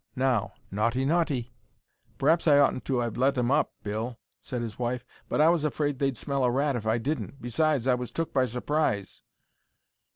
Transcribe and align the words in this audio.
now! 0.15 0.51
Naughty! 0.71 1.05
Naughty!" 1.05 1.51
"P'r'aps 2.17 2.47
I 2.47 2.57
oughtn't 2.57 2.85
to 2.85 3.03
'ave 3.03 3.19
let 3.19 3.37
'em 3.37 3.51
up, 3.51 3.71
Bill," 3.83 4.17
said 4.41 4.63
his 4.63 4.79
wife; 4.79 5.05
"but 5.29 5.39
I 5.39 5.49
was 5.49 5.63
afraid 5.63 5.99
they'd 5.99 6.17
smell 6.17 6.43
a 6.43 6.49
rat 6.49 6.75
if 6.75 6.87
I 6.87 6.97
didn't. 6.97 7.39
Besides, 7.39 7.85
I 7.85 7.93
was 7.93 8.09
took 8.09 8.33
by 8.33 8.45
surprise." 8.45 9.21